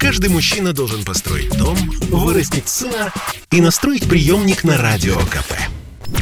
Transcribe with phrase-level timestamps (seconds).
[0.00, 1.76] Каждый мужчина должен построить дом,
[2.08, 3.12] вырастить сына
[3.50, 5.52] и настроить приемник на Радио КП.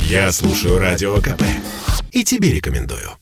[0.03, 1.45] Я слушаю Радио КП
[2.11, 3.17] и тебе рекомендую.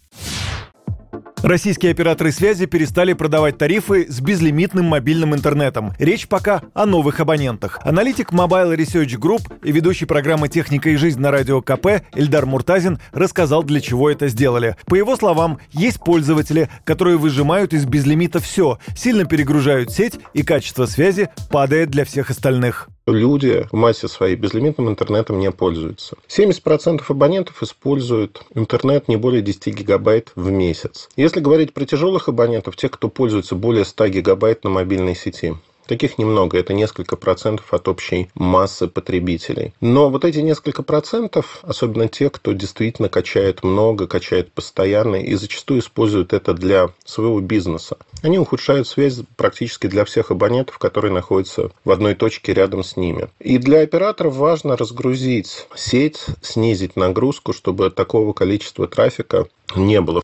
[1.46, 5.92] Российские операторы связи перестали продавать тарифы с безлимитным мобильным интернетом.
[5.97, 7.79] Речь пока о новых абонентах.
[7.85, 12.98] Аналитик Mobile Research Group и ведущий программы «Техника и жизнь» на радио КП Эльдар Муртазин
[13.12, 14.74] рассказал, для чего это сделали.
[14.87, 20.87] По его словам, есть пользователи, которые выжимают из безлимита все, сильно перегружают сеть и качество
[20.87, 26.16] связи падает для всех остальных люди в массе своей безлимитным интернетом не пользуются.
[26.28, 31.09] 70% абонентов используют интернет не более 10 гигабайт в месяц.
[31.16, 35.55] Если говорить про тяжелых абонентов, тех, кто пользуется более 100 гигабайт на мобильной сети,
[35.87, 39.73] Таких немного, это несколько процентов от общей массы потребителей.
[39.81, 45.80] Но вот эти несколько процентов, особенно те, кто действительно качает много, качает постоянно и зачастую
[45.80, 51.91] используют это для своего бизнеса, они ухудшают связь практически для всех абонентов, которые находятся в
[51.91, 53.29] одной точке рядом с ними.
[53.39, 60.23] И для операторов важно разгрузить сеть, снизить нагрузку, чтобы такого количества трафика не было.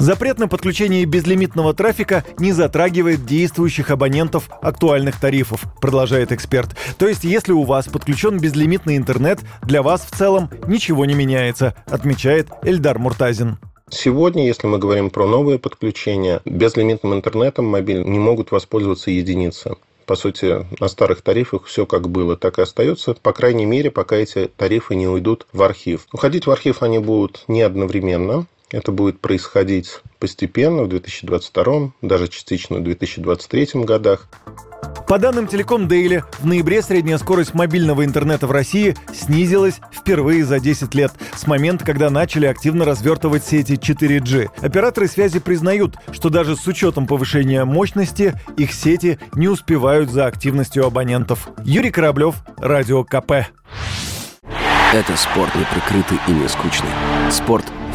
[0.00, 6.70] Запрет на подключение безлимитного трафика не затрагивает действующих абонентов актуальных тарифов, продолжает эксперт.
[6.96, 11.74] То есть, если у вас подключен безлимитный интернет, для вас в целом ничего не меняется,
[11.84, 13.58] отмечает Эльдар Муртазин.
[13.90, 20.16] Сегодня, если мы говорим про новые подключения, безлимитным интернетом мобильным не могут воспользоваться единицы по
[20.16, 24.50] сути, на старых тарифах все как было, так и остается, по крайней мере, пока эти
[24.56, 26.08] тарифы не уйдут в архив.
[26.12, 32.78] Уходить в архив они будут не одновременно, это будет происходить постепенно в 2022, даже частично
[32.78, 34.28] в 2023 годах.
[35.06, 40.60] По данным Телеком Дейли, в ноябре средняя скорость мобильного интернета в России снизилась впервые за
[40.60, 44.50] 10 лет, с момента, когда начали активно развертывать сети 4G.
[44.60, 50.86] Операторы связи признают, что даже с учетом повышения мощности их сети не успевают за активностью
[50.86, 51.48] абонентов.
[51.64, 53.32] Юрий Кораблев, Радио КП.
[54.92, 56.90] Это спорт не прикрытый и не скучный.
[57.30, 57.64] Спорт–